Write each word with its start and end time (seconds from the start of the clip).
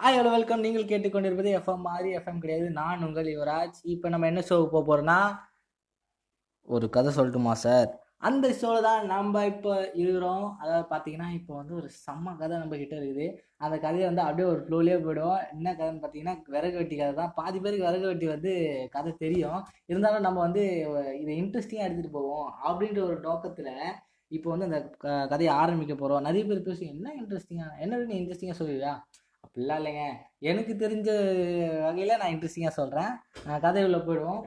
Hi 0.00 0.16
hello 0.18 0.30
welcome 0.30 0.60
நீங்கள் 0.60 0.84
கேட்டுக்கொண்டிருப்பது 0.84 1.50
FM 1.58 1.76
மாதிரி 1.76 2.16
எஃப்எம் 2.16 2.38
கிடையாது. 2.38 2.70
நான் 2.70 3.04
உங்கள் 3.04 3.24
யுவராஜ். 3.24 3.78
இப்போ 3.82 4.08
நம்ம 4.08 4.26
என்ன 4.26 4.40
ஷோவுக்கு 4.40 4.66
போக 4.66 4.82
போகிறோன்னா 4.88 5.38
ஒரு 6.62 6.90
கதை 6.90 7.14
சொல்லட்டுமா 7.14 7.52
சார் 7.52 8.00
அந்த 8.16 8.52
ஷோவில் 8.52 8.82
தான் 8.82 9.06
நம்ம 9.06 9.46
இப்போ 9.46 9.90
இருக்கிறோம். 9.94 10.56
அதாவது 10.58 10.86
பார்த்தீங்கன்னா 10.90 11.32
இப்போ 11.32 11.56
வந்து 11.56 11.74
ஒரு 11.74 11.90
செம்ம 12.04 12.36
கதை 12.36 12.58
நம்ம 12.58 12.76
கிட்ட 12.76 12.96
இருக்குது. 12.96 13.26
அந்த 13.56 13.78
கதையை 13.78 14.06
வந்து 14.06 14.22
அப்படியே 14.22 14.48
ஒரு 14.48 14.60
ஃப்ளோலேயே 14.64 14.96
போயிடும் 15.06 15.50
என்ன 15.50 15.74
கதைன்னு 15.74 16.02
பார்த்தீங்கன்னா 16.04 16.42
விறகு 16.44 16.76
வெட்டி 16.76 16.96
கதை 16.96 17.14
தான். 17.14 17.32
பாதி 17.34 17.60
பேருக்கு 17.60 17.86
விறகு 17.86 18.06
வெட்டி 18.06 18.26
வந்து 18.26 18.52
கதை 18.90 19.12
தெரியும். 19.18 19.64
இருந்தாலும் 19.86 20.20
நம்ம 20.20 20.40
வந்து 20.40 20.64
இதை 21.20 21.42
இன்ட்ரெஸ்டிங்காக 21.42 21.88
எடுத்துகிட்டு 21.88 22.10
போவோம். 22.10 22.52
அப்படின்ற 22.68 23.02
ஒரு 23.02 23.20
நோக்கத்தில் 23.20 23.72
இப்போ 24.28 24.50
வந்து 24.50 24.64
அந்த 24.64 24.80
க- 24.98 25.26
கதையை 25.28 25.54
ஆரம்பிக்க 25.54 25.94
போகிறோம் 25.94 26.22
நிறைய 26.22 26.44
பேர் 26.46 26.62
பேசி 26.62 26.86
என்ன 26.86 27.12
இன்ட்ரெஸ்டிங்காக 27.22 27.78
என்ன 27.78 27.96
நீ 27.96 28.20
இன்ட்ரெஸ்டிங்காக 28.20 28.58
சொல்லுவியா? 28.58 28.94
அப்படிலாம் 29.58 29.80
இல்லைங்க. 29.80 30.02
எனக்கு 30.48 30.72
தெரிஞ்ச 30.82 31.08
வகையில் 31.84 32.18
நான் 32.18 32.32
இன்ட்ரெஸ்டிங்காக 32.32 32.72
சொல்கிறேன் 32.80 33.12
கதைக்குள்ளே 33.64 34.00
போயிடுவோம். 34.08 34.42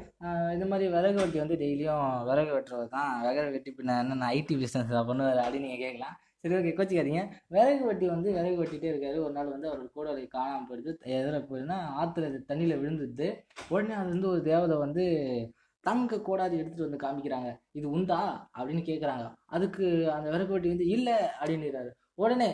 இது 0.56 0.66
மாதிரி 0.72 0.86
விறகு 0.94 1.18
வெட்டி 1.22 1.40
வந்து 1.42 1.56
டெய்லியும் 1.62 2.06
விறகு 2.28 2.52
வெட்டுறது 2.56 2.86
தான். 2.94 3.10
விறகு 3.26 3.52
வெட்டி 3.56 3.72
பின்ன 3.80 3.96
என்ன 4.04 4.28
ஐடி 4.36 4.56
பிஸ்னஸ் 4.62 4.94
பண்ணுவார் 5.10 5.40
அப்படின்னு 5.46 5.68
நீங்கள் 5.68 5.84
கேட்கலாம். 5.86 6.14
சரி 6.42 6.56
ஓகே 6.58 6.72
கோச்சிக்காதீங்க. 6.78 7.24
விறகு 7.56 7.84
வெட்டி 7.90 8.06
வந்து 8.14 8.30
விறகு 8.38 8.60
வெட்டிகிட்டே 8.62 8.92
இருக்காரு. 8.92 9.18
ஒரு 9.26 9.34
நாள் 9.38 9.52
வந்து 9.56 9.68
அவர் 9.72 9.82
கூட 9.98 10.14
காணாமல் 10.36 10.68
போயிடுது. 10.70 10.94
எதில் 11.18 11.48
போயிடுதுன்னா 11.50 11.80
ஆற்றுல 12.04 12.30
தண்ணியில் 12.52 12.80
விழுந்துடுது. 12.84 13.28
உடனே 13.74 13.96
அது 14.02 14.10
வந்து 14.16 14.30
ஒரு 14.34 14.44
தேவதை 14.52 14.78
வந்து 14.86 15.06
தங்க 15.90 16.22
கூடாது 16.30 16.56
எடுத்துகிட்டு 16.62 16.88
வந்து 16.88 17.04
காமிக்கிறாங்க. 17.04 17.52
இது 17.80 17.86
உண்டா? 17.98 18.22
அப்படின்னு 18.58 18.86
கேட்குறாங்க 18.92 19.28
அதுக்கு 19.58 19.86
அந்த 20.16 20.30
விறகு 20.36 20.56
வெட்டி 20.56 20.74
வந்து 20.76 20.88
இல்லை 20.96 21.18
அப்படின்னுறாரு. 21.42 21.92
உடனே 22.24 22.50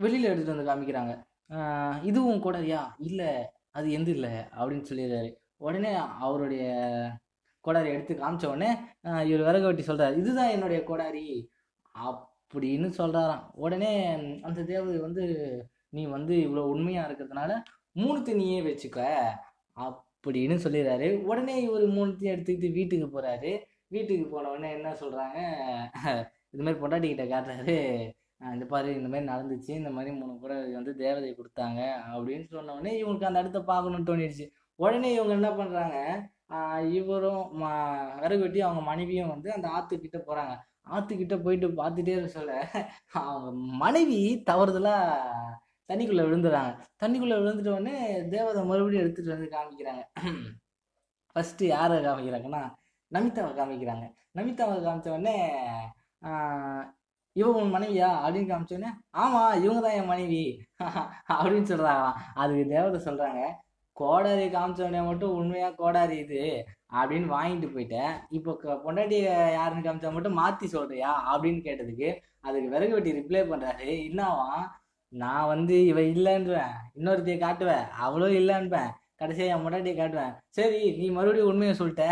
வெளியில் 0.00 0.30
எடுத்துகிட்டு 0.30 0.54
வந்து 0.54 0.70
காமிக்கிறாங்க. 0.70 1.12
இதுவும் 2.02 2.42
கோடாரியா? 2.44 2.80
இல்லை 2.98 3.30
அது 3.70 3.86
எந்த 3.92 4.10
இல்லை? 4.10 4.30
அப்படின்னு 4.58 4.84
சொல்லிடுறாரு. 4.90 5.30
உடனே 5.56 5.92
அவருடைய 6.26 6.64
கோடாரி 7.64 7.88
எடுத்து 7.88 8.14
காமிச்ச 8.14 8.46
உடனே 8.46 8.68
இவர் 9.30 9.46
விறகு 9.48 9.66
வெட்டி 9.66 9.82
சொல்கிறார் 9.82 10.18
இதுதான் 10.20 10.52
என்னுடைய 10.56 10.80
கோடாரி 10.90 11.24
அப்படின்னு 11.94 12.88
சொல்கிறாராம் 12.98 13.42
உடனே 13.64 13.90
அந்த 14.48 14.60
தேவதை 14.70 14.98
வந்து 15.06 15.24
நீ 15.96 16.02
வந்து 16.06 16.34
இவ்வளோ 16.36 16.62
உண்மையாக 16.74 17.08
இருக்கிறதுனால 17.08 17.52
மூணுத்தையும் 18.00 18.40
நீயே 18.42 18.60
வச்சுக்க 18.60 19.00
அப்படின்னு 19.76 20.56
சொல்லிடுறாரு. 20.64 21.08
உடனே 21.30 21.56
இவர் 21.62 21.86
மூணுத்தையும் 21.98 22.34
எடுத்துக்கிட்டு 22.34 22.70
வீட்டுக்கு 22.72 23.06
போகிறாரு 23.14 23.52
வீட்டுக்கு 23.88 24.26
போன 24.30 24.50
உடனே 24.50 24.70
என்ன 24.78 24.92
சொல்கிறாங்க 25.02 25.38
இது 26.52 26.62
மாதிரி 26.64 26.80
பொண்டாட்டிக்கிட்ட 26.82 27.26
காட்டுறாரு. 27.32 27.78
இந்த 28.40 28.64
பாரு 28.64 28.94
இந்த 28.94 29.08
மாதிரி 29.08 29.26
நடந்துச்சு 29.26 29.70
இந்த 29.70 29.90
மாதிரி 29.90 30.16
மூணு 30.16 30.38
கூட 30.38 30.54
வந்து 30.72 30.96
தேவதை 30.96 31.36
கொடுத்தாங்க 31.36 31.92
அப்படின்னு 32.12 32.46
சொன்ன 32.46 32.72
உடனே 32.72 33.02
இவங்களுக்கு 33.02 33.24
அந்த 33.24 33.38
இடத்த 33.38 33.62
பார்க்கணும்னு 33.62 34.16
தோணிடுச்சு. 34.16 34.50
உடனே 34.74 35.12
இவங்க 35.12 35.32
என்ன 35.32 35.50
பண்ணுறாங்க 35.50 36.88
இவரும் 36.90 37.62
ம- 37.62 38.38
வெட்டி 38.38 38.60
அவங்க 38.60 38.82
மனைவியும் 38.82 39.28
வந்து 39.28 39.52
அந்த 39.52 39.68
ஆற்றுக்கிட்ட 39.68 40.20
போகிறாங்க 40.26 40.56
ஆற்றுக்கிட்ட 40.90 41.42
போயிட்டு 41.42 41.68
பார்த்துட்டே 41.68 42.24
சொல்ல 42.24 42.70
அவங்க 43.12 43.50
மனைவி 43.52 44.42
தவறுதலாக 44.46 45.16
தண்ணிக்குள்ளே 45.92 46.22
விழுந்துறாங்க. 46.22 46.78
தண்ணிக்குள்ளே 47.04 47.34
விழுந்துட்ட 47.38 47.68
உடனே 47.68 48.28
தேவதை 48.28 48.64
மறுபடியும் 48.64 49.04
எடுத்துகிட்டு 49.04 49.28
வந்து 49.28 49.50
காமிக்கிறாங்க. 49.56 50.02
ஃபஸ்ட்டு 51.34 51.64
யாரை 51.64 51.98
காமிக்கிறாங்கன்னா 52.04 52.74
நமிதாவை 53.14 53.52
காமிக்கிறாங்க. 53.58 54.14
நமிதாவை 54.38 54.76
காமிச்ச 54.84 55.08
உடனே 55.08 55.54
இவன் 57.38 57.58
உன் 57.60 57.74
மனைவியா? 57.74 58.08
அப்படின்னு 58.24 58.50
காமிச்சோன்னே 58.52 58.90
ஆமாம் 59.22 59.36
ஆமா 59.38 59.42
இவங்க 59.64 59.80
தான் 59.86 59.96
என் 60.00 60.10
மனைவி. 60.12 60.42
அப்படின்னு 61.36 61.70
சொல்றாங்களாம் 61.72 62.18
அதுக்கு 62.42 62.64
தேவதை 62.74 63.00
சொல்றாங்க 63.08 63.42
கோடாரி 63.96 64.46
காமிச்ச 64.54 64.80
உடனே 64.86 65.00
மட்டும் 65.08 65.36
உண்மையா 65.38 65.68
கோடாரி 65.80 66.16
இது 66.24 66.42
அப்படின்னு 66.98 67.28
வாங்கிட்டு 67.36 67.68
போயிட்டேன். 67.74 68.12
இப்போ 68.36 68.50
பொண்டாட்டி 68.84 69.16
யாருன்னு 69.58 69.86
காமிச்சா 69.86 70.12
மட்டும் 70.16 70.38
மாத்தி 70.40 70.66
சொல்றியா? 70.74 71.10
அப்படின்னு 71.32 71.60
கேட்டதுக்கு 71.66 72.08
அதுக்கு 72.46 72.68
விறகு 72.74 72.96
வெட்டி 72.96 73.16
ரிப்ளை 73.18 73.42
பண்றாரு 73.50 73.88
என்னவா? 74.08 74.48
நான் 75.12 75.50
வந்து 75.52 75.74
இவ 75.90 75.98
இல்லைன்றேன். 76.14 76.72
இன்னொருத்தைய 76.98 77.36
காட்டுவேன் 77.44 77.84
அவளும் 78.06 78.36
இல்லைன்பேன். 78.40 78.90
கடைசியாக 79.20 79.54
என் 79.54 79.64
முன்னாடியே 79.64 79.94
காட்டுவேன். 79.98 80.34
சரி 80.56 80.80
நீ 80.98 81.06
மறுபடியும் 81.16 81.48
உண்மையை 81.52 81.74
சொல்லிட்ட. 81.78 82.04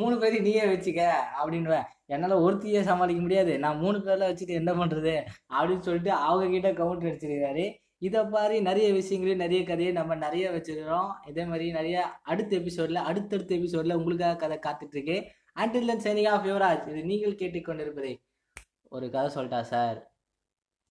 மூணு 0.00 0.16
பேரையும் 0.22 0.46
நீயே 0.48 0.64
வச்சுக்க 0.72 1.02
அப்படின்வேன் 1.40 1.86
என்னால் 2.14 2.42
ஒருத்தியே 2.46 2.80
சமாளிக்க 2.88 3.20
முடியாது. 3.26 3.52
நான் 3.64 3.80
மூணு 3.84 3.98
பேர்ல 3.98 4.28
வச்சுட்டு 4.30 4.60
என்ன 4.60 4.72
பண்ணுறது 4.72 5.14
அப்படின்னு 5.54 5.86
சொல்லிட்டு 5.88 6.12
அவங்க 6.26 6.48
கிட்ட 6.54 6.72
கவுண்டர் 6.82 7.10
அடிச்சிருக்காரு 7.10 7.64
இதை 8.06 8.22
மாதிரி 8.32 8.56
நிறைய 8.68 8.86
விஷயங்களையும் 8.92 9.42
நிறைய 9.44 9.60
கதையை 9.64 9.92
நம்ம 9.98 10.14
நிறைய 10.24 10.50
வச்சுருக்கிறோம். 10.50 11.10
இதே 11.28 11.44
மாதிரி 11.50 11.66
நிறைய 11.78 12.02
அடுத்த 12.32 12.52
எபிசோடில் 12.56 13.06
அடுத்தடுத்த 13.10 13.54
எபிசோடில் 13.54 13.98
உங்களுக்காக 13.98 14.36
கதை 14.42 14.58
காத்துட்ருக்கு 14.66 15.16
அண்டில் 15.62 16.02
சைனிங் 16.06 16.28
ஆஃப் 16.28 16.46
யுவராஜ். 16.46 16.88
இது 16.90 17.02
நீங்கள் 17.10 17.40
கேட்டுக்கொண்டிருப்பதே 17.42 18.12
ஒரு 18.94 19.06
கதை 19.10 19.28
சொல்லிட்டா 19.36 19.60
சார். 19.60 19.98